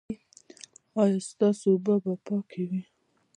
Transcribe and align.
ایا 1.01 1.19
ستاسو 1.29 1.65
اوبه 1.71 1.95
به 2.03 2.13
پاکې 2.25 2.61
وي؟ 2.69 2.81